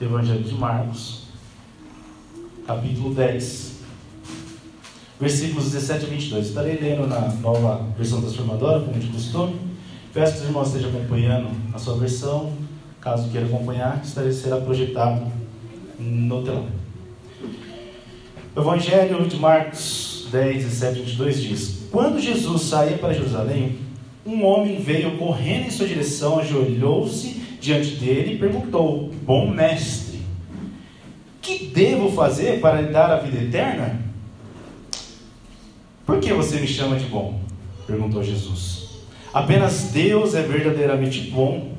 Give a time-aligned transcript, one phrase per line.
[0.00, 1.22] Evangelho de Marcos,
[2.66, 3.74] capítulo 10,
[5.20, 6.48] versículos 17 a 22.
[6.48, 9.54] Estarei lendo na nova versão transformadora, como de costume.
[10.12, 12.52] Peço que os irmãos estejam acompanhando a sua versão.
[13.00, 15.30] Caso queira acompanhar, estarei será projetado
[15.98, 16.66] no telão.
[18.56, 23.78] Evangelho de Marcos 10, 17 a 22 diz: Quando Jesus saía para Jerusalém,
[24.26, 30.20] um homem veio correndo em sua direção, ajoelhou-se diante dele e perguntou: Bom mestre,
[31.40, 34.00] que devo fazer para lhe dar a vida eterna?
[36.04, 37.40] Por que você me chama de bom?
[37.86, 39.04] perguntou Jesus.
[39.32, 41.72] Apenas Deus é verdadeiramente bom.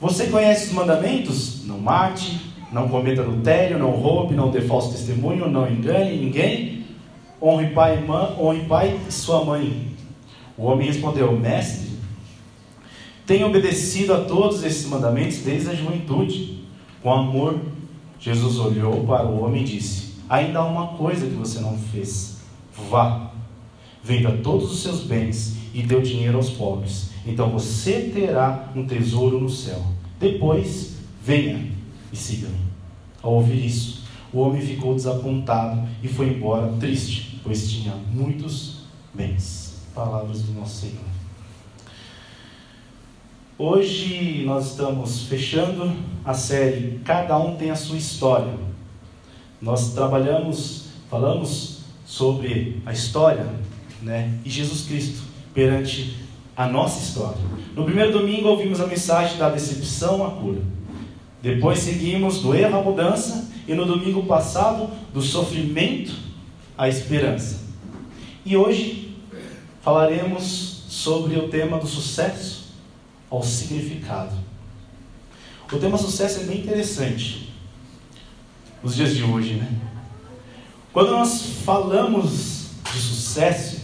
[0.00, 1.64] Você conhece os mandamentos?
[1.66, 2.40] Não mate,
[2.72, 6.84] não cometa adultério, não roube, não dê falso testemunho, não engane ninguém.
[7.40, 9.88] Honre pai e, mãe, honre pai e sua mãe.
[10.56, 11.90] O homem respondeu: Mestre,
[13.26, 16.64] tenho obedecido a todos esses mandamentos desde a juventude.
[17.02, 17.58] Com amor,
[18.20, 22.38] Jesus olhou para o homem e disse: Ainda há uma coisa que você não fez.
[22.90, 23.30] Vá,
[24.02, 27.10] venda todos os seus bens e dê o dinheiro aos pobres.
[27.26, 29.82] Então você terá um tesouro no céu.
[30.18, 31.70] Depois, venha
[32.12, 32.58] e siga-me.
[33.22, 39.82] Ao ouvir isso, o homem ficou desapontado e foi embora triste, pois tinha muitos bens.
[39.94, 41.23] Palavras do nosso Senhor.
[43.56, 48.52] Hoje nós estamos fechando a série Cada um tem a sua história.
[49.62, 53.46] Nós trabalhamos, falamos sobre a história,
[54.02, 55.22] né, e Jesus Cristo
[55.54, 56.16] perante
[56.56, 57.38] a nossa história.
[57.76, 60.60] No primeiro domingo ouvimos a mensagem da decepção à cura.
[61.40, 66.12] Depois seguimos do erro à mudança e no domingo passado do sofrimento
[66.76, 67.60] à esperança.
[68.44, 69.16] E hoje
[69.80, 72.53] falaremos sobre o tema do sucesso
[73.34, 74.32] ao significado.
[75.72, 77.52] O tema sucesso é bem interessante
[78.82, 79.68] nos dias de hoje, né?
[80.92, 83.80] Quando nós falamos de sucesso,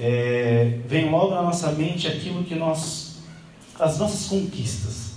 [0.00, 3.16] é, vem logo na nossa mente aquilo que nós,
[3.78, 5.14] as nossas conquistas,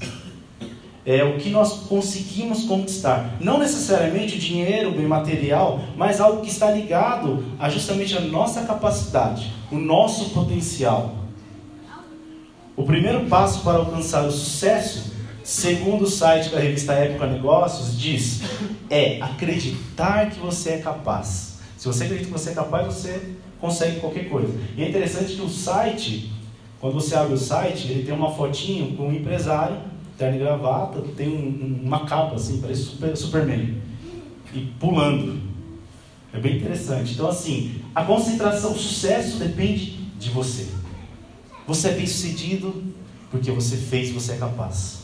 [1.05, 3.37] é o que nós conseguimos conquistar.
[3.39, 9.53] Não necessariamente dinheiro, bem material, mas algo que está ligado a justamente a nossa capacidade,
[9.71, 11.18] o nosso potencial.
[12.79, 15.11] O primeiro passo para alcançar o sucesso,
[15.43, 18.39] segundo o site da revista Época Negócios, diz:
[18.89, 21.59] é acreditar que você é capaz.
[21.77, 24.57] Se você acredita que você é capaz, você consegue qualquer coisa.
[24.77, 26.31] E é interessante que o site,
[26.79, 29.75] quando você abre o site, ele tem uma fotinho com um empresário,
[30.17, 33.75] terno e gravata, tem um, uma capa assim, parece super, Superman,
[34.53, 35.37] e pulando.
[36.33, 37.11] É bem interessante.
[37.11, 40.78] Então, assim, a concentração, o sucesso depende de você.
[41.69, 42.83] Você é bem sucedido
[43.29, 45.01] porque você fez, você é capaz.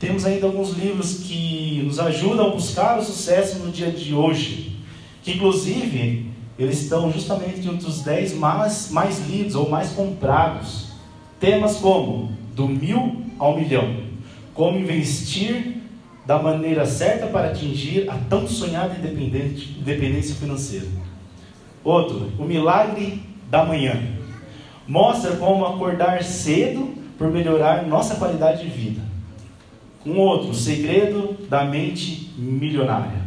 [0.00, 4.78] Temos ainda alguns livros que nos ajudam a buscar o sucesso no dia de hoje,
[5.22, 10.86] que inclusive eles estão justamente entre os 10 mais, mais lidos ou mais comprados.
[11.38, 14.04] Temas como do mil ao milhão,
[14.54, 15.82] como investir
[16.24, 20.88] da maneira certa para atingir a tão sonhada independência financeira.
[21.84, 24.23] Outro, o milagre da manhã,
[24.86, 29.02] mostra como acordar cedo por melhorar nossa qualidade de vida.
[30.04, 33.22] Um outro, o segredo da mente milionária.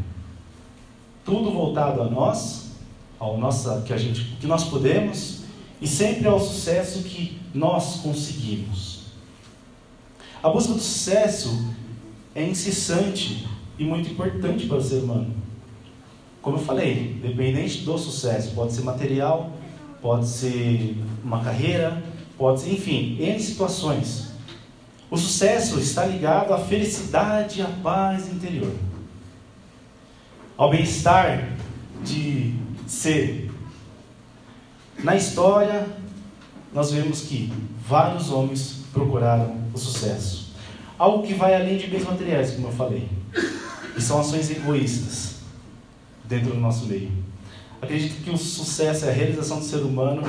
[1.26, 2.72] Tudo voltado a nós,
[3.20, 5.44] ao nossa, que a gente, que nós podemos
[5.82, 9.08] e sempre ao sucesso que nós conseguimos.
[10.42, 11.74] A busca do sucesso
[12.36, 15.36] é incessante e muito importante para o ser humano.
[16.42, 19.52] Como eu falei, dependente do sucesso, pode ser material,
[20.02, 22.04] pode ser uma carreira,
[22.38, 24.32] pode ser, enfim, em situações.
[25.10, 28.74] O sucesso está ligado à felicidade e à paz interior,
[30.58, 31.50] ao bem-estar
[32.04, 32.54] de
[32.86, 33.50] ser.
[35.04, 35.88] Na história,
[36.74, 37.52] nós vemos que
[37.88, 40.54] vários homens procuraram o sucesso.
[40.98, 43.08] Algo que vai além de bens materiais, como eu falei.
[43.96, 45.36] E são ações egoístas
[46.26, 47.12] dentro do nosso meio.
[47.82, 50.24] Acredito que o sucesso é a realização do ser humano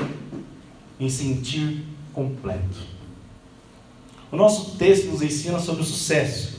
[1.01, 2.79] em sentir completo.
[4.31, 6.59] O nosso texto nos ensina sobre o sucesso.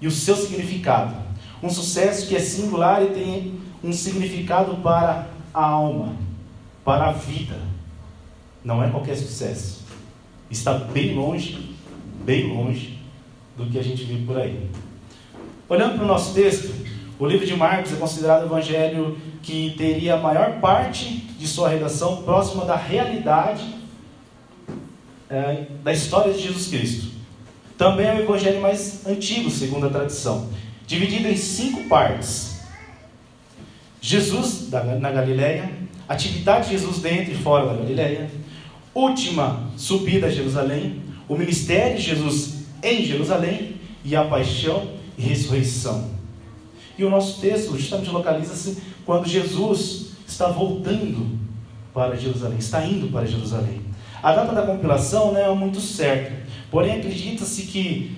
[0.00, 1.14] e o seu significado.
[1.62, 6.16] Um sucesso que é singular e tem um significado para a alma,
[6.84, 7.56] para a vida.
[8.64, 9.84] Não é qualquer sucesso.
[10.50, 11.76] Está bem longe,
[12.24, 12.98] bem longe
[13.56, 14.68] do que a gente vê por aí.
[15.68, 16.74] Olhando para o nosso texto,
[17.16, 21.04] o livro de Marcos é considerado o evangelho que teria a maior parte
[21.38, 23.74] de sua redação próxima da realidade
[25.28, 27.10] é, da história de Jesus Cristo.
[27.76, 30.48] Também é o evangelho mais antigo, segundo a tradição,
[30.86, 32.60] dividido em cinco partes.
[34.00, 35.70] Jesus na Galileia,
[36.08, 38.30] atividade de Jesus dentro e fora da Galileia,
[38.94, 46.10] última subida a Jerusalém, o ministério de Jesus em Jerusalém e a paixão e ressurreição.
[46.98, 51.38] E o nosso texto justamente localiza-se quando Jesus está voltando
[51.92, 53.80] para Jerusalém, está indo para Jerusalém.
[54.22, 56.32] A data da compilação não é muito certa,
[56.70, 58.16] porém acredita-se que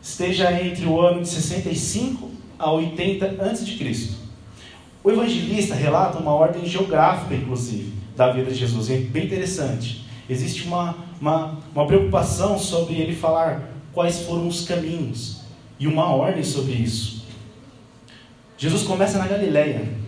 [0.00, 4.10] esteja entre o ano de 65 a 80 a.C.
[5.04, 10.06] O evangelista relata uma ordem geográfica, inclusive, da vida de Jesus, é bem interessante.
[10.28, 15.42] Existe uma, uma, uma preocupação sobre ele falar quais foram os caminhos
[15.78, 17.24] e uma ordem sobre isso.
[18.56, 20.01] Jesus começa na Galileia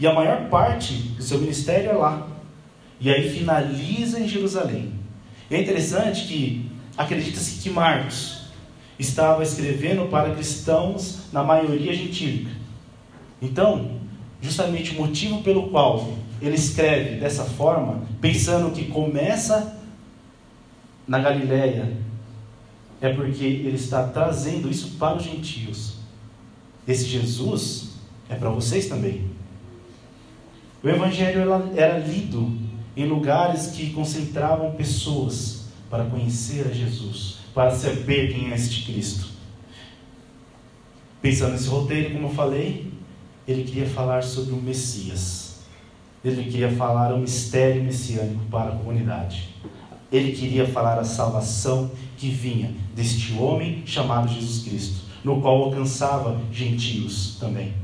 [0.00, 2.28] e a maior parte do seu ministério é lá.
[3.00, 4.92] E aí finaliza em Jerusalém.
[5.50, 8.48] E é interessante que acredita-se que Marcos
[8.98, 12.50] estava escrevendo para cristãos na maioria gentílica.
[13.40, 13.98] Então,
[14.40, 19.76] justamente o motivo pelo qual ele escreve dessa forma, pensando que começa
[21.06, 21.96] na Galileia,
[23.00, 25.98] é porque ele está trazendo isso para os gentios.
[26.86, 27.94] Esse Jesus
[28.28, 29.27] é para vocês também.
[30.82, 31.40] O Evangelho
[31.76, 32.56] era lido
[32.96, 39.28] em lugares que concentravam pessoas para conhecer a Jesus, para saber quem é este Cristo.
[41.20, 42.92] Pensando nesse roteiro, como eu falei,
[43.46, 45.60] ele queria falar sobre o Messias.
[46.24, 49.48] Ele queria falar o mistério messiânico para a comunidade.
[50.12, 56.40] Ele queria falar a salvação que vinha deste homem chamado Jesus Cristo, no qual alcançava
[56.52, 57.74] gentios também.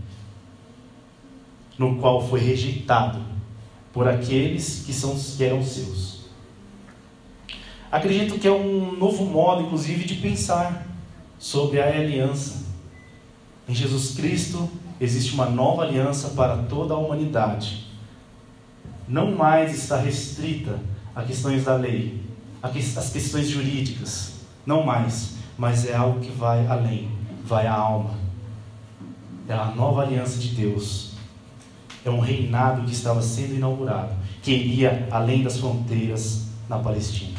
[1.79, 3.21] No qual foi rejeitado
[3.93, 6.25] por aqueles que, são, que eram seus.
[7.91, 10.85] Acredito que é um novo modo, inclusive, de pensar
[11.39, 12.65] sobre a aliança.
[13.69, 14.69] Em Jesus Cristo
[15.01, 17.87] existe uma nova aliança para toda a humanidade.
[19.07, 20.81] Não mais está restrita
[21.15, 22.21] a questões da lei,
[22.63, 27.11] as questões jurídicas, não mais, mas é algo que vai além,
[27.45, 28.19] vai à alma.
[29.47, 31.14] É a nova aliança de Deus.
[32.05, 34.13] É um reinado que estava sendo inaugurado,
[34.43, 37.39] que iria além das fronteiras na Palestina.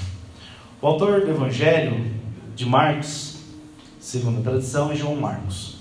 [0.82, 2.12] O autor do Evangelho
[2.56, 3.38] de Marcos,
[4.00, 5.78] segundo a tradição, é João Marcos.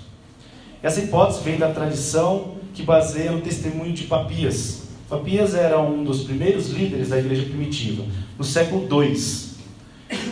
[0.82, 4.82] Essa hipótese vem da tradição que baseia no testemunho de Papias.
[5.08, 8.04] Papias era um dos primeiros líderes da igreja primitiva,
[8.36, 9.16] no século II.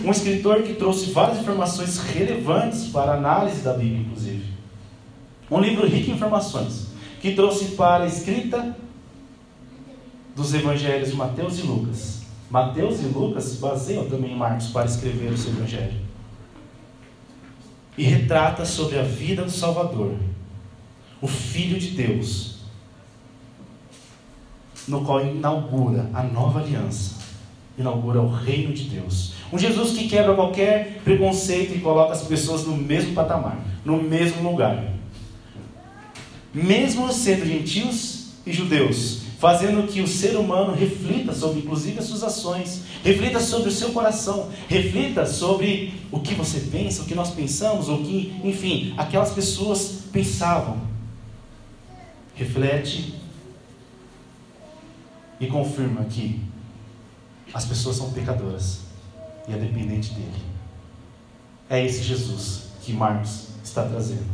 [0.04, 4.44] Um escritor que trouxe várias informações relevantes para a análise da Bíblia, inclusive.
[5.50, 6.88] Um livro rico em informações,
[7.22, 8.76] que trouxe para a escrita
[10.34, 12.22] dos evangelhos de Mateus e Lucas.
[12.50, 16.00] Mateus e Lucas se baseiam também Marcos para escrever o seu evangelho.
[17.97, 20.16] E retrata sobre a vida do Salvador,
[21.20, 22.58] o Filho de Deus,
[24.88, 27.23] no qual inaugura a nova aliança
[27.78, 29.35] inaugura o reino de Deus.
[29.52, 34.42] Um Jesus que quebra qualquer preconceito e coloca as pessoas no mesmo patamar, no mesmo
[34.42, 34.91] lugar.
[36.54, 42.23] Mesmo sendo gentios e judeus, fazendo que o ser humano reflita sobre, inclusive, as suas
[42.23, 47.30] ações, reflita sobre o seu coração, reflita sobre o que você pensa, o que nós
[47.30, 50.80] pensamos, o que, enfim, aquelas pessoas pensavam.
[52.35, 53.14] Reflete
[55.40, 56.40] e confirma que
[57.52, 58.80] as pessoas são pecadoras
[59.49, 60.42] e é dependente dele.
[61.68, 64.26] É esse Jesus que Marcos está trazendo,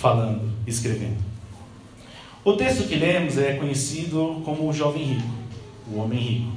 [0.00, 1.24] falando, escrevendo.
[2.44, 5.28] O texto que lemos é conhecido como o jovem rico,
[5.90, 6.52] o homem rico.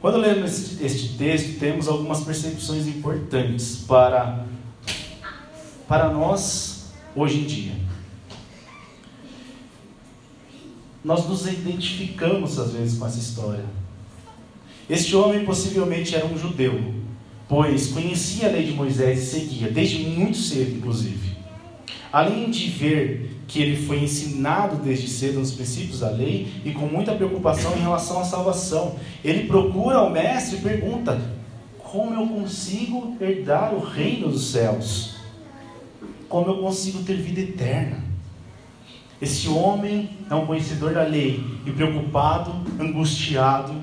[0.00, 4.44] Quando lemos este texto, temos algumas percepções importantes para,
[5.86, 7.72] para nós hoje em dia.
[11.04, 13.64] Nós nos identificamos às vezes com essa história
[14.92, 16.78] este homem possivelmente era um judeu,
[17.48, 21.31] pois conhecia a lei de Moisés e seguia, desde muito cedo, inclusive.
[22.12, 26.86] Além de ver que ele foi ensinado desde cedo nos princípios da lei e com
[26.86, 31.20] muita preocupação em relação à salvação, ele procura o mestre e pergunta:
[31.78, 35.12] como eu consigo herdar o reino dos céus?
[36.32, 38.02] como eu consigo ter vida eterna?
[39.20, 43.74] Esse homem é um conhecedor da lei e preocupado, angustiado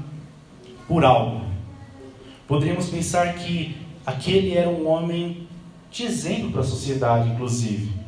[0.87, 1.45] por algo.
[2.47, 5.47] Poderíamos pensar que aquele era um homem
[5.91, 7.98] de exemplo para a sociedade, inclusive.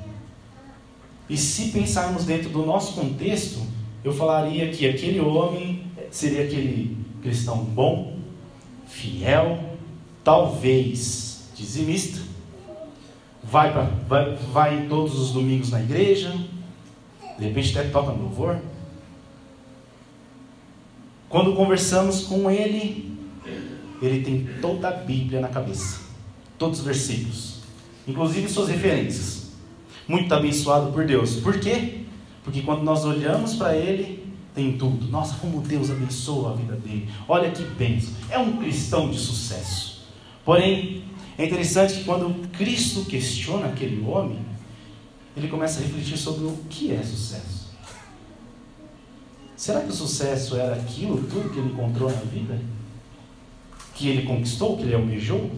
[1.32, 3.62] E se pensarmos dentro do nosso contexto,
[4.04, 8.18] eu falaria que aquele homem seria aquele cristão bom,
[8.86, 9.78] fiel,
[10.26, 12.20] talvez dizimista,
[13.42, 16.36] vai, pra, vai, vai todos os domingos na igreja,
[17.40, 18.60] de repente até toca no louvor.
[21.30, 23.18] Quando conversamos com ele,
[24.02, 26.02] ele tem toda a Bíblia na cabeça,
[26.58, 27.62] todos os versículos,
[28.06, 29.41] inclusive suas referências.
[30.08, 31.36] Muito abençoado por Deus.
[31.36, 32.02] Por quê?
[32.44, 35.08] Porque quando nós olhamos para ele, tem tudo.
[35.08, 37.10] Nossa, como Deus abençoa a vida dele.
[37.28, 38.14] Olha que bênção.
[38.30, 40.02] É um cristão de sucesso.
[40.44, 41.04] Porém,
[41.38, 44.40] é interessante que quando Cristo questiona aquele homem,
[45.36, 47.72] ele começa a refletir sobre o que é sucesso.
[49.56, 52.60] Será que o sucesso era aquilo, tudo que ele encontrou na vida?
[53.94, 55.52] Que ele conquistou, que ele almejou?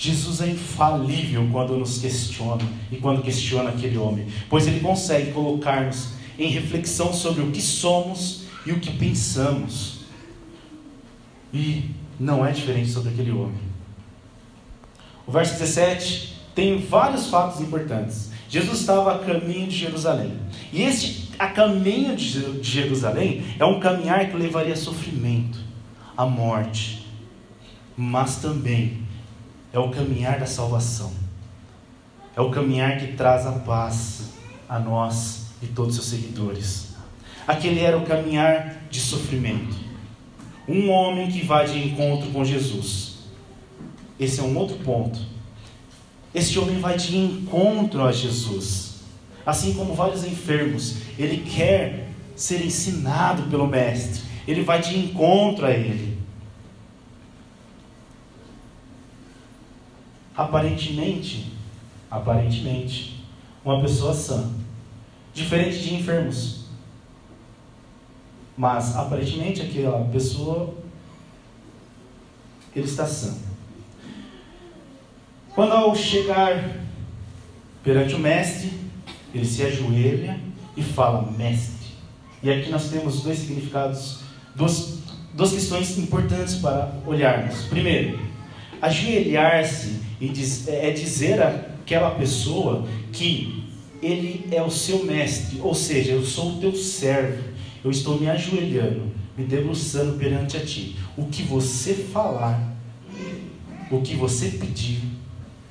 [0.00, 6.14] Jesus é infalível quando nos questiona e quando questiona aquele homem, pois ele consegue colocar-nos
[6.38, 10.06] em reflexão sobre o que somos e o que pensamos.
[11.52, 13.60] E não é diferente sobre aquele homem.
[15.26, 18.30] O verso 17 tem vários fatos importantes.
[18.48, 20.32] Jesus estava a caminho de Jerusalém.
[20.72, 25.58] E este a caminho de Jerusalém é um caminhar que levaria a sofrimento,
[26.16, 27.06] a morte,
[27.98, 29.09] mas também
[29.72, 31.12] é o caminhar da salvação.
[32.36, 34.30] É o caminhar que traz a paz
[34.68, 36.94] a nós e todos os seus seguidores.
[37.46, 39.76] Aquele era o caminhar de sofrimento.
[40.68, 43.18] Um homem que vai de encontro com Jesus.
[44.18, 45.30] Esse é um outro ponto
[46.32, 49.00] este homem vai de encontro a Jesus.
[49.44, 54.22] Assim como vários enfermos, ele quer ser ensinado pelo Mestre.
[54.46, 56.09] Ele vai de encontro a ele.
[60.40, 61.52] Aparentemente,
[62.10, 63.22] aparentemente,
[63.62, 64.50] uma pessoa sã,
[65.34, 66.64] diferente de enfermos.
[68.56, 70.72] Mas aparentemente aquela pessoa
[72.74, 73.36] ele está sã.
[75.54, 76.74] Quando ao chegar
[77.84, 78.72] perante o mestre,
[79.34, 80.40] ele se ajoelha
[80.74, 81.88] e fala, mestre.
[82.42, 84.20] E aqui nós temos dois significados,
[84.56, 85.00] duas,
[85.34, 87.64] duas questões importantes para olharmos.
[87.64, 88.18] Primeiro,
[88.80, 90.08] ajoelhar-se
[90.68, 93.64] é dizer àquela pessoa que
[94.02, 97.42] ele é o seu mestre, ou seja, eu sou o teu servo,
[97.84, 100.96] eu estou me ajoelhando, me debruçando perante a ti.
[101.16, 102.76] O que você falar,
[103.90, 105.00] o que você pedir,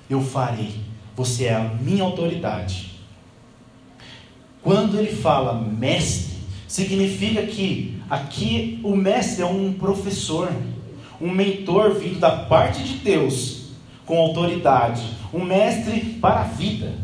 [0.10, 0.72] eu farei.
[1.16, 2.92] Você é a minha autoridade.
[4.62, 6.38] Quando ele fala mestre,
[6.68, 10.52] significa que aqui o mestre é um professor,
[11.20, 13.59] um mentor vindo da parte de Deus,
[14.10, 16.96] com autoridade, um mestre para a vida,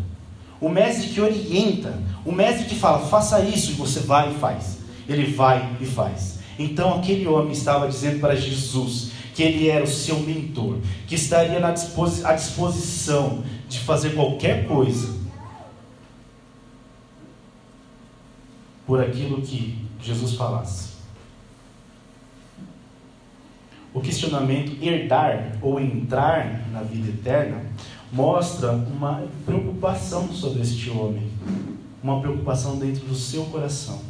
[0.59, 4.31] o um mestre que orienta, o um mestre que fala, faça isso, e você vai
[4.31, 4.79] e faz.
[5.07, 6.39] Ele vai e faz.
[6.57, 11.59] Então aquele homem estava dizendo para Jesus que ele era o seu mentor, que estaria
[11.59, 15.13] na disposi à disposição de fazer qualquer coisa
[18.87, 20.94] por aquilo que Jesus falasse.
[23.95, 27.61] O questionamento herdar ou entrar na vida eterna
[28.11, 31.31] mostra uma preocupação sobre este homem,
[32.03, 34.01] uma preocupação dentro do seu coração.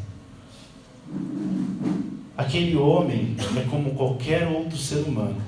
[2.36, 5.40] Aquele homem é como qualquer outro ser humano.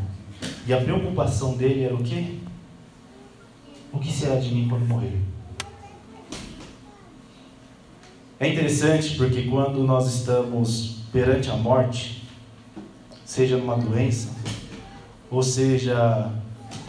[0.67, 2.35] E a preocupação dele era o quê?
[3.91, 5.17] O que será de mim quando morrer?
[8.39, 12.16] É interessante porque quando nós estamos perante a morte,
[13.27, 14.29] seja numa doença,
[15.29, 16.31] ou seja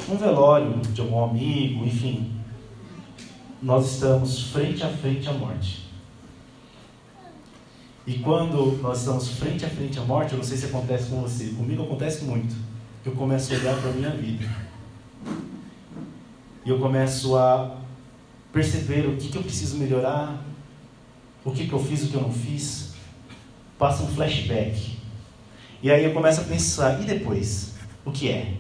[0.09, 2.33] num velório de algum amigo, enfim,
[3.61, 5.89] nós estamos frente a frente à morte.
[8.07, 11.21] E quando nós estamos frente a frente à morte, eu não sei se acontece com
[11.21, 12.55] você, comigo acontece muito.
[13.05, 14.49] Eu começo a olhar para a minha vida.
[16.65, 17.79] E eu começo a
[18.53, 20.41] perceber o que, que eu preciso melhorar,
[21.45, 22.95] o que, que eu fiz, o que eu não fiz.
[23.77, 24.98] Passa um flashback.
[25.83, 27.75] E aí eu começo a pensar, e depois?
[28.05, 28.55] O que é?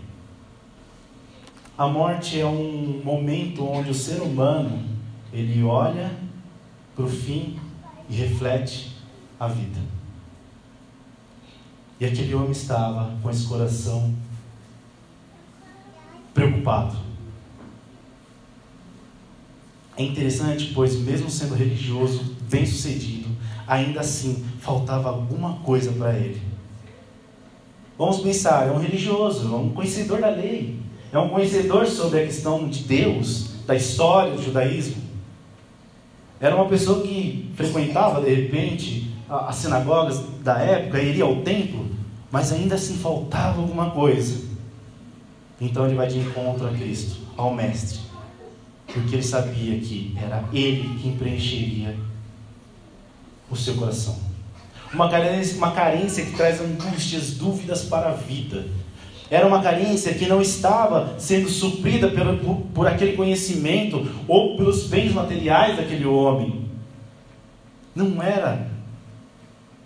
[1.77, 4.85] A morte é um momento onde o ser humano
[5.33, 6.11] ele olha
[6.95, 7.59] para o fim
[8.09, 8.97] e reflete
[9.39, 9.81] a vida.
[12.01, 14.15] E aquele homem estava com esse coração
[16.33, 16.97] preocupado.
[19.97, 23.29] É interessante, pois mesmo sendo religioso, bem-sucedido,
[23.67, 26.48] ainda assim faltava alguma coisa para ele.
[27.99, 30.79] Vamos pensar, é um religioso, é um conhecedor da lei,
[31.13, 35.03] é um conhecedor sobre a questão de Deus, da história do judaísmo.
[36.41, 41.87] Era uma pessoa que frequentava, de repente, as sinagogas da época, iria ao templo,
[42.31, 44.47] mas ainda assim faltava alguma coisa.
[45.61, 47.99] Então ele vai de encontro a Cristo, ao Mestre,
[48.87, 51.97] porque ele sabia que era ele quem preencheria
[53.51, 54.28] o seu coração.
[54.93, 58.65] Uma carência, uma carência que traz angústias, dúvidas para a vida.
[59.31, 64.87] Era uma carência que não estava sendo suprida pelo, por, por aquele conhecimento ou pelos
[64.87, 66.67] bens materiais daquele homem.
[67.95, 68.71] Não era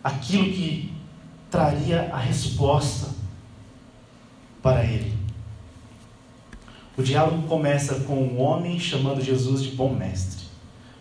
[0.02, 0.92] aquilo que
[1.50, 3.10] traria a resposta
[4.62, 5.12] para ele.
[6.96, 10.46] O diálogo começa com um homem chamando Jesus de bom mestre.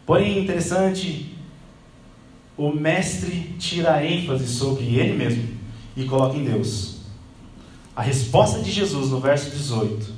[0.05, 1.35] Porém, interessante,
[2.67, 5.49] o mestre tira a ênfase sobre ele mesmo
[5.97, 6.97] e coloca em Deus.
[7.95, 10.13] A resposta de Jesus no verso 18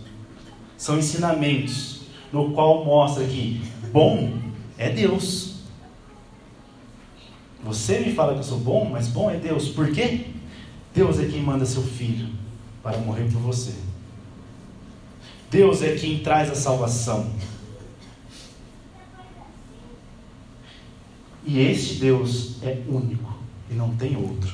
[0.75, 2.01] são ensinamentos
[2.33, 3.62] no qual mostra que
[3.93, 4.33] bom
[4.77, 5.53] é Deus.
[7.63, 9.69] Você me fala que eu sou bom, mas bom é Deus.
[9.69, 10.25] Por quê?
[10.93, 12.27] Deus é quem manda seu filho
[12.83, 13.73] para morrer por você.
[15.50, 17.31] Deus é quem traz a salvação.
[21.45, 23.38] E este Deus é único
[23.69, 24.53] e não tem outro.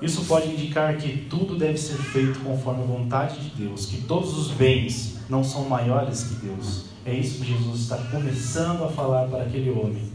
[0.00, 4.38] Isso pode indicar que tudo deve ser feito conforme a vontade de Deus, que todos
[4.38, 6.84] os bens não são maiores que Deus.
[7.04, 10.12] É isso que Jesus está começando a falar para aquele homem.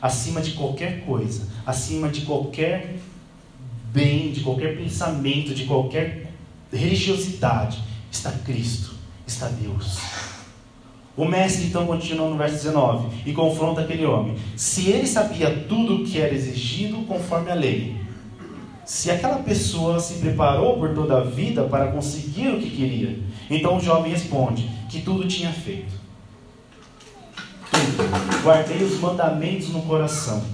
[0.00, 2.98] Acima de qualquer coisa, acima de qualquer
[3.92, 6.32] bem, de qualquer pensamento, de qualquer
[6.72, 8.94] religiosidade, está Cristo,
[9.26, 9.98] está Deus.
[11.16, 14.36] O mestre então continua no verso 19 e confronta aquele homem.
[14.54, 17.96] Se ele sabia tudo o que era exigido conforme a lei,
[18.84, 23.18] se aquela pessoa se preparou por toda a vida para conseguir o que queria,
[23.50, 25.92] então o jovem responde que tudo tinha feito.
[27.70, 28.42] Tudo.
[28.44, 30.44] Guardei os mandamentos no coração.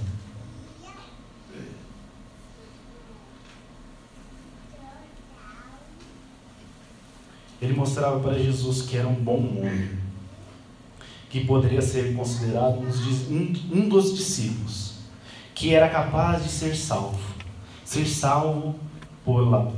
[7.61, 10.02] Ele mostrava para Jesus que era um bom homem,
[11.33, 14.93] que poderia ser considerado um dos discípulos,
[15.55, 17.33] que era capaz de ser salvo
[17.93, 18.75] ser salvo
[19.23, 19.73] por,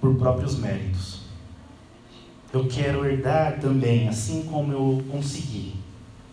[0.00, 1.20] por próprios méritos.
[2.52, 5.74] Eu quero herdar também, assim como eu consegui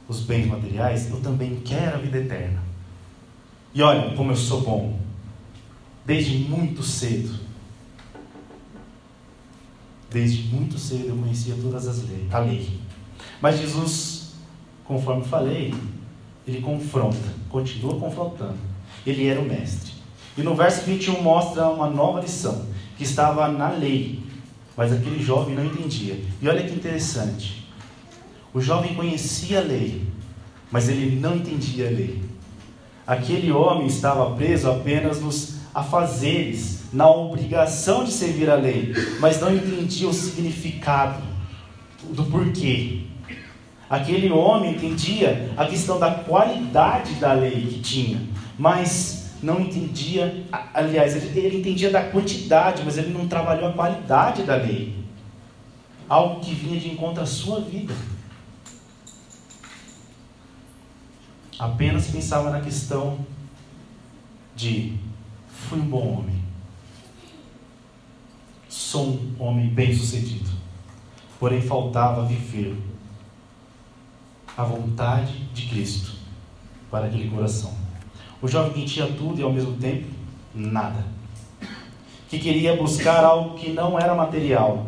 [0.08, 2.62] os bens materiais, eu também quero a vida eterna.
[3.74, 5.00] E olha como eu sou bom.
[6.06, 7.40] Desde muito cedo.
[10.12, 12.83] Desde muito cedo eu conhecia todas as leis, a lei.
[13.44, 14.36] Mas Jesus,
[14.86, 15.76] conforme falei,
[16.48, 18.56] ele confronta, continua confrontando.
[19.06, 19.92] Ele era o mestre.
[20.38, 22.66] E no verso 21 mostra uma nova lição,
[22.98, 24.24] que estava na lei,
[24.78, 26.24] mas aquele jovem não entendia.
[26.42, 27.68] E olha que interessante.
[28.54, 30.08] O jovem conhecia a lei,
[30.72, 32.24] mas ele não entendia a lei.
[33.06, 39.54] Aquele homem estava preso apenas nos afazeres, na obrigação de servir a lei, mas não
[39.54, 41.22] entendia o significado
[42.10, 43.12] do porquê.
[43.90, 48.22] Aquele homem entendia a questão da qualidade da lei que tinha,
[48.58, 54.56] mas não entendia, aliás, ele, entendia da quantidade, mas ele não trabalhou a qualidade da
[54.56, 55.04] lei.
[56.08, 57.94] Algo que vinha de encontro à sua vida.
[61.60, 63.20] Apenas pensava na questão
[64.56, 64.98] de
[65.48, 66.42] fui um bom homem.
[68.70, 70.50] Sou um homem bem-sucedido.
[71.40, 72.76] Porém faltava viver
[74.56, 76.14] a vontade de Cristo
[76.90, 77.74] para aquele coração.
[78.42, 80.08] O jovem que tinha tudo e ao mesmo tempo
[80.54, 81.06] nada.
[82.30, 84.88] Que queria buscar algo que não era material,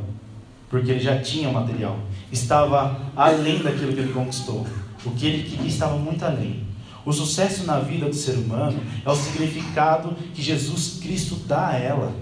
[0.69, 1.97] porque ele já tinha material.
[2.31, 4.65] Estava além daquilo que ele conquistou.
[5.05, 6.65] O que ele queria estava muito além.
[7.05, 11.77] O sucesso na vida do ser humano é o significado que Jesus Cristo dá a
[11.77, 12.13] ela.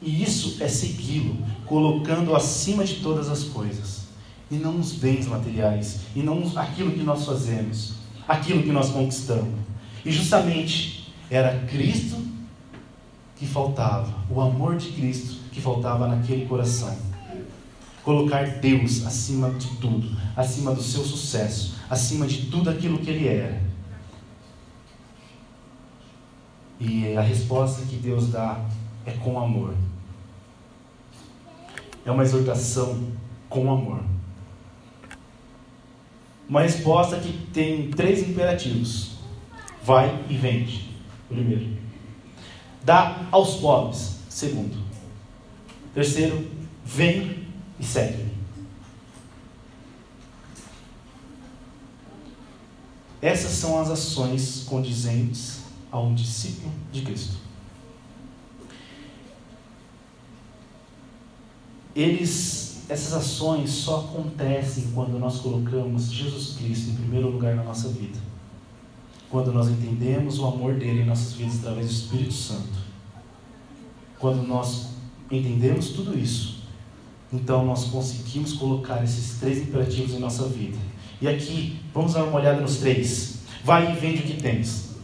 [0.00, 3.97] E isso é segui-lo, colocando acima de todas as coisas,
[4.50, 7.94] e não os bens materiais, e não aquilo que nós fazemos,
[8.26, 9.58] aquilo que nós conquistamos.
[10.04, 12.16] E justamente era Cristo
[13.36, 16.96] que faltava, o amor de Cristo que faltava naquele coração.
[18.02, 23.28] Colocar Deus acima de tudo, acima do seu sucesso, acima de tudo aquilo que ele
[23.28, 23.60] era.
[26.80, 28.64] E a resposta que Deus dá
[29.04, 29.74] é com amor.
[32.04, 33.12] é uma exortação
[33.48, 34.00] com amor.
[36.48, 39.18] Uma resposta que tem três imperativos:
[39.82, 40.88] vai e vende.
[41.28, 41.76] Primeiro.
[42.82, 44.18] Dá aos pobres.
[44.28, 44.78] Segundo.
[45.92, 46.48] Terceiro,
[46.84, 47.46] vem
[47.78, 48.28] e segue.
[53.20, 57.36] Essas são as ações condizentes a um discípulo de Cristo.
[61.96, 67.88] Eles, essas ações só acontecem quando nós colocamos Jesus Cristo em primeiro lugar na nossa
[67.88, 68.18] vida.
[69.30, 72.88] Quando nós entendemos o amor dele em nossas vidas através do Espírito Santo.
[74.18, 74.88] Quando nós
[75.30, 76.62] entendemos tudo isso,
[77.30, 80.78] então nós conseguimos colocar esses três imperativos em nossa vida.
[81.20, 83.40] E aqui, vamos dar uma olhada nos três.
[83.62, 84.94] Vai e vende o que tens.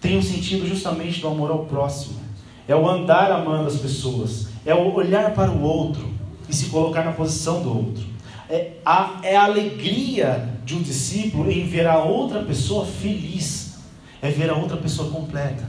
[0.00, 2.18] Tem um sentido justamente do amor ao próximo.
[2.66, 4.48] É o andar amando as pessoas.
[4.64, 6.13] É o olhar para o outro
[6.48, 8.04] e se colocar na posição do outro.
[8.48, 13.78] É a, é a alegria de um discípulo em ver a outra pessoa feliz.
[14.20, 15.68] É ver a outra pessoa completa.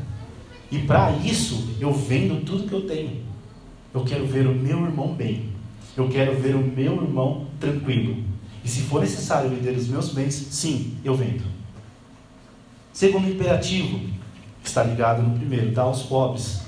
[0.71, 3.23] E para isso, eu vendo tudo que eu tenho.
[3.93, 5.49] Eu quero ver o meu irmão bem.
[5.95, 8.23] Eu quero ver o meu irmão tranquilo.
[8.63, 11.43] E se for necessário vender os meus bens, sim, eu vendo.
[12.91, 13.99] Segundo imperativo,
[14.63, 16.64] está ligado no primeiro, dar aos pobres.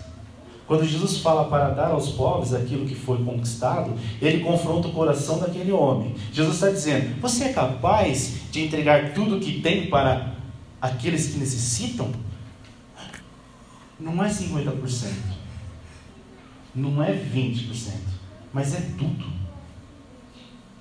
[0.68, 5.40] Quando Jesus fala para dar aos pobres aquilo que foi conquistado, ele confronta o coração
[5.40, 6.14] daquele homem.
[6.32, 10.36] Jesus está dizendo: Você é capaz de entregar tudo que tem para
[10.82, 12.12] aqueles que necessitam?
[13.98, 15.08] Não é 50%,
[16.76, 17.94] não é 20%,
[18.52, 19.26] mas é tudo.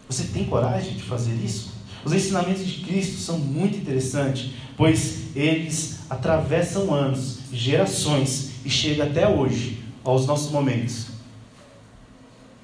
[0.08, 1.76] Você tem coragem de fazer isso?
[2.04, 9.28] Os ensinamentos de Cristo são muito interessantes, pois eles atravessam anos, gerações e chegam até
[9.28, 11.06] hoje, aos nossos momentos.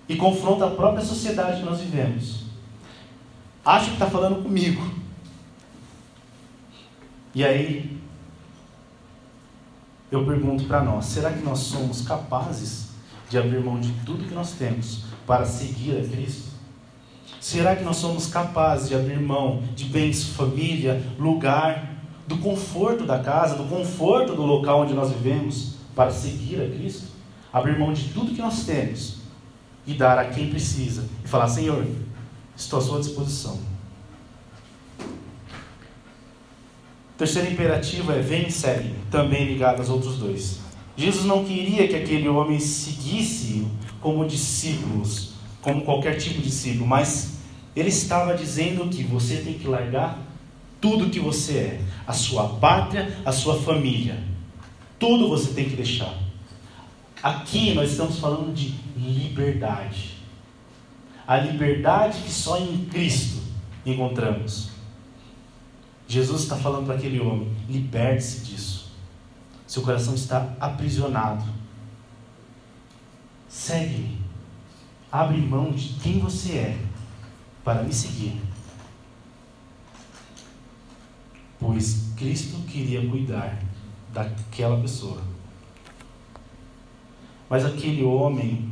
[0.09, 2.43] E confronta a própria sociedade que nós vivemos.
[3.65, 4.83] Acho que está falando comigo.
[7.33, 7.97] E aí,
[10.11, 12.89] eu pergunto para nós: será que nós somos capazes
[13.31, 16.51] de abrir mão de tudo que nós temos para seguir a Cristo?
[17.41, 21.95] Será que nós somos capazes de abrir mão de bens, família, lugar,
[22.27, 27.09] do conforto da casa, do conforto do local onde nós vivemos, para seguir a Cristo?
[27.53, 29.19] Abrir mão de tudo que nós temos
[29.87, 31.87] e dar a quem precisa e falar: Senhor,
[32.57, 33.73] estou à sua disposição.
[37.23, 40.59] terceiro imperativo é vem e segue, também ligado aos outros dois.
[40.97, 43.65] Jesus não queria que aquele homem seguisse
[44.01, 47.35] como discípulos, como qualquer tipo de discípulo, mas
[47.77, 50.19] ele estava dizendo que você tem que largar
[50.81, 54.32] tudo que você é, a sua pátria, a sua família.
[55.03, 56.17] Tudo você tem que deixar.
[57.21, 60.17] Aqui nós estamos falando de liberdade.
[61.27, 63.43] A liberdade que só em Cristo
[63.85, 64.71] encontramos.
[66.07, 68.93] Jesus está falando para aquele homem: liberte-se disso.
[69.67, 71.47] Seu coração está aprisionado.
[73.49, 74.21] Segue-me.
[75.11, 76.79] Abre mão de quem você é
[77.65, 78.41] para me seguir.
[81.59, 83.72] Pois Cristo queria cuidar
[84.13, 85.21] daquela pessoa.
[87.49, 88.71] Mas aquele homem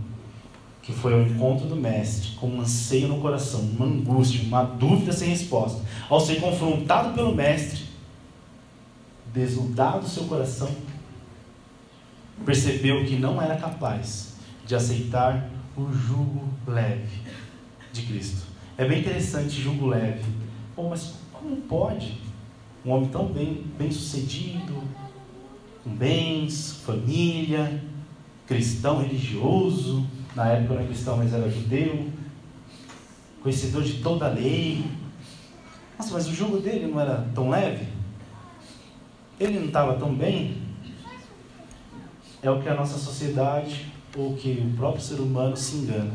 [0.82, 5.12] que foi ao encontro do Mestre com um anseio no coração, uma angústia, uma dúvida
[5.12, 7.84] sem resposta, ao ser confrontado pelo Mestre,
[9.32, 10.70] desnudado seu coração,
[12.44, 14.34] percebeu que não era capaz
[14.66, 17.20] de aceitar o jugo leve
[17.92, 18.46] de Cristo.
[18.76, 20.24] É bem interessante julgo leve.
[20.74, 22.18] Pô, mas como pode
[22.84, 24.82] um homem tão bem, bem sucedido,
[25.82, 27.82] com bens, família,
[28.46, 32.08] cristão religioso, na época não era cristão, mas era judeu,
[33.42, 34.84] conhecedor de toda a lei.
[35.98, 37.86] Nossa, mas o jugo dele não era tão leve?
[39.38, 40.62] Ele não estava tão bem?
[42.42, 46.12] É o que a nossa sociedade ou que o próprio ser humano se engana.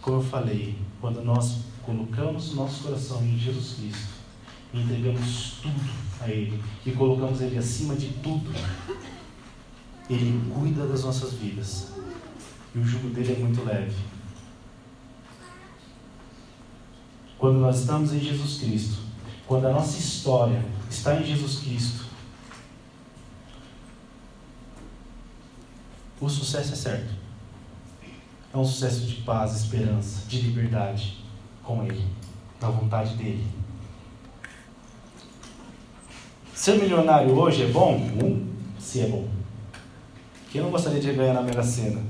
[0.00, 4.21] Como eu falei, quando nós colocamos o nosso coração em Jesus Cristo,
[4.72, 8.50] entregamos tudo a Ele e colocamos Ele acima de tudo,
[10.08, 11.92] Ele cuida das nossas vidas
[12.74, 13.96] e o jugo dele é muito leve.
[17.38, 18.98] Quando nós estamos em Jesus Cristo,
[19.46, 22.04] quando a nossa história está em Jesus Cristo,
[26.20, 27.22] o sucesso é certo
[28.52, 31.16] é um sucesso de paz, esperança, de liberdade
[31.62, 32.04] com Ele,
[32.60, 33.46] na vontade dEle.
[36.62, 37.96] Ser milionário hoje é bom?
[38.22, 38.46] Um,
[38.78, 39.26] se é bom.
[40.52, 42.00] Quem não gostaria de ganhar na Mega Sena?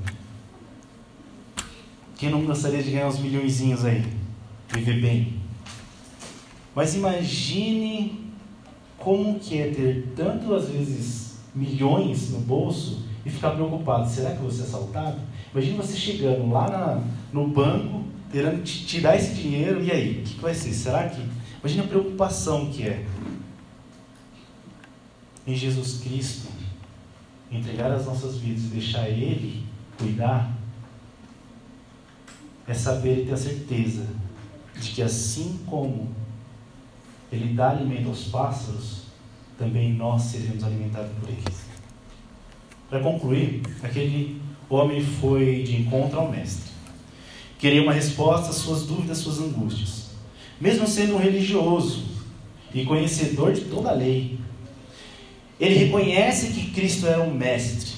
[2.15, 4.05] Quem não gostaria de ganhar uns milhões aí?
[4.71, 5.41] Viver bem.
[6.75, 8.31] Mas imagine
[8.95, 14.07] como que é ter tanto, às vezes, milhões no bolso e ficar preocupado.
[14.07, 15.17] Será que vou ser assaltado?
[15.51, 20.11] Imagine você chegando lá na, no banco, querendo tirar esse dinheiro, e aí?
[20.11, 20.73] O que, que vai ser?
[20.73, 21.19] Será que...
[21.59, 23.03] Imagine a preocupação que é.
[25.45, 26.47] Em Jesus Cristo,
[27.51, 29.63] entregar as nossas vidas e deixar Ele
[29.97, 30.51] cuidar,
[32.67, 34.07] é saber e ter a certeza
[34.79, 36.09] de que assim como
[37.31, 39.03] Ele dá alimento aos pássaros,
[39.57, 41.65] também nós seremos alimentados por eles.
[42.89, 46.71] Para concluir, aquele homem foi de encontro ao Mestre.
[47.59, 50.11] Queria uma resposta às suas dúvidas, às suas angústias.
[50.59, 52.03] Mesmo sendo um religioso
[52.73, 54.39] e conhecedor de toda a lei,
[55.63, 57.93] ele reconhece que Cristo era um mestre.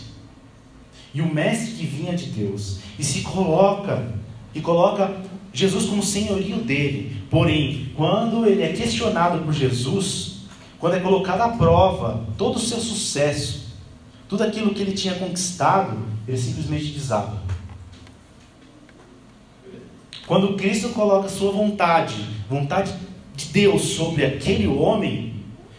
[1.11, 2.77] E o mestre que vinha de Deus.
[2.99, 4.13] E se coloca,
[4.53, 5.17] e coloca
[5.51, 7.23] Jesus como senhorio dele.
[7.27, 10.41] Porém, quando ele é questionado por Jesus,
[10.77, 13.73] quando é colocado à prova todo o seu sucesso,
[14.29, 15.97] tudo aquilo que ele tinha conquistado,
[16.27, 17.41] ele simplesmente desaba.
[20.27, 22.15] Quando Cristo coloca sua vontade,
[22.47, 22.93] vontade
[23.35, 25.34] de Deus sobre aquele homem,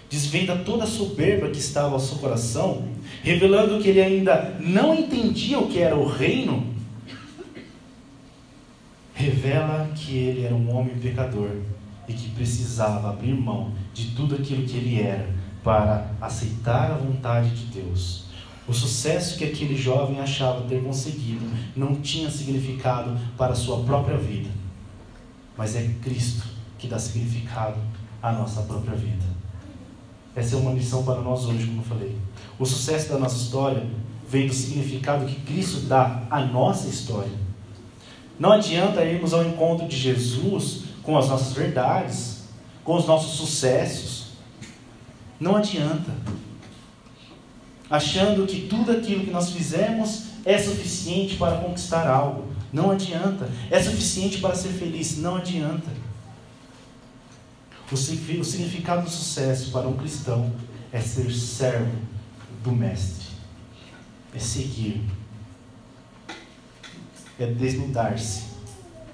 [0.08, 2.88] desvenda toda a soberba que estava ao seu coração,
[3.22, 6.74] revelando que ele ainda não entendia o que era o reino,
[9.14, 11.50] revela que ele era um homem pecador
[12.06, 17.50] e que precisava abrir mão de tudo aquilo que ele era para aceitar a vontade
[17.50, 18.26] de Deus.
[18.68, 24.16] O sucesso que aquele jovem achava ter conseguido não tinha significado para a sua própria
[24.16, 24.50] vida,
[25.56, 26.46] mas é Cristo
[26.78, 27.78] que dá significado
[28.22, 29.35] à nossa própria vida.
[30.36, 32.14] Essa é uma lição para nós hoje, como eu falei.
[32.58, 33.86] O sucesso da nossa história
[34.28, 37.32] vem do significado que Cristo dá à nossa história.
[38.38, 42.42] Não adianta irmos ao encontro de Jesus com as nossas verdades,
[42.84, 44.26] com os nossos sucessos.
[45.40, 46.12] Não adianta.
[47.88, 52.44] Achando que tudo aquilo que nós fizemos é suficiente para conquistar algo.
[52.70, 53.48] Não adianta.
[53.70, 55.16] É suficiente para ser feliz.
[55.16, 55.90] Não adianta.
[57.90, 60.52] O significado do sucesso para um cristão
[60.92, 61.96] é ser servo
[62.64, 63.28] do Mestre,
[64.34, 65.04] é seguir,
[67.38, 68.42] é desnudar-se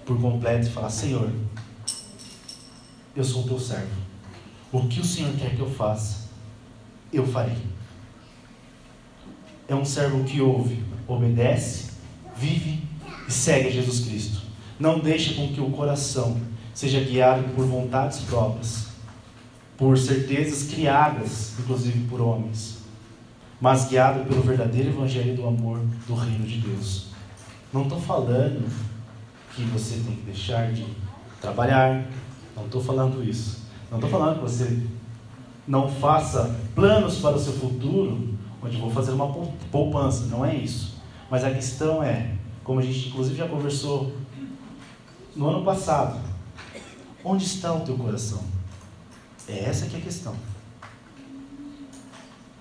[0.07, 1.31] por completo e falar: Senhor,
[3.15, 4.01] eu sou o teu servo.
[4.73, 6.29] O que o Senhor quer que eu faça,
[7.13, 7.59] eu farei.
[9.69, 11.91] É um servo que ouve, obedece,
[12.39, 12.83] vive
[13.29, 14.41] e segue Jesus Cristo.
[14.81, 16.41] Não deixa com que o coração
[16.75, 18.89] seja guiado por vontades próprias,
[19.77, 22.79] por certezas criadas, inclusive por homens,
[23.61, 27.07] mas guiado pelo verdadeiro evangelho do amor do reino de Deus.
[27.73, 28.69] Não estou falando
[29.55, 30.85] que você tem que deixar de
[31.41, 32.07] trabalhar,
[32.57, 33.63] não estou falando isso.
[33.91, 34.83] Não estou falando que você
[35.67, 39.33] não faça planos para o seu futuro, onde vou fazer uma
[39.71, 41.01] poupança, não é isso.
[41.31, 44.13] Mas a questão é, como a gente inclusive já conversou
[45.35, 46.19] no ano passado,
[47.25, 48.43] Onde está o teu coração?
[49.49, 50.35] É essa que é a questão.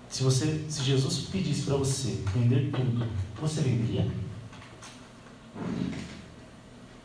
[0.10, 3.08] Se você, se Jesus pedisse para você vender tudo,
[3.40, 4.12] você venderia?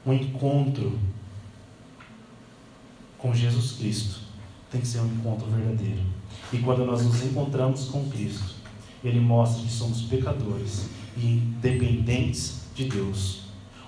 [0.04, 0.98] Um encontro
[3.16, 4.20] com Jesus Cristo
[4.70, 6.02] tem que ser um encontro verdadeiro.
[6.52, 8.54] E quando nós nos encontramos com Cristo,
[9.02, 13.45] Ele mostra que somos pecadores e dependentes de Deus.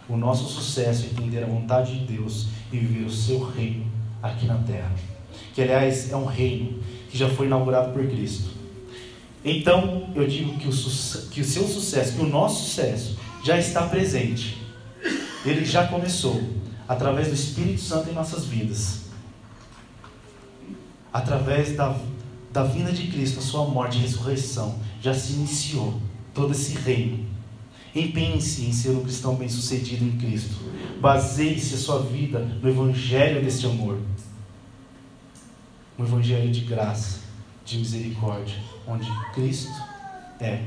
[0.09, 3.87] O nosso sucesso é entender a vontade de Deus e viver o seu reino
[4.23, 4.91] aqui na terra.
[5.55, 8.51] Que, aliás, é um reino que já foi inaugurado por Cristo.
[9.45, 10.73] Então, eu digo que o,
[11.31, 14.57] que o seu sucesso, que o nosso sucesso, já está presente.
[15.45, 16.43] Ele já começou
[16.89, 19.03] através do Espírito Santo em nossas vidas.
[21.13, 21.95] Através da,
[22.51, 26.01] da vinda de Cristo, a sua morte e ressurreição, já se iniciou
[26.33, 27.27] todo esse reino
[27.95, 30.55] Empenhe-se em ser um cristão bem-sucedido em Cristo.
[31.01, 33.99] Baseie-se a sua vida no Evangelho deste amor.
[35.99, 37.21] Um Evangelho de graça,
[37.65, 39.73] de misericórdia, onde Cristo
[40.41, 40.65] é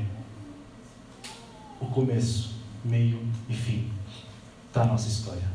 [1.80, 2.54] o começo,
[2.84, 3.90] meio e fim
[4.72, 5.48] da nossa história.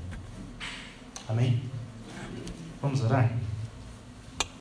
[1.27, 1.62] Amém?
[2.82, 3.46] Vamos orar?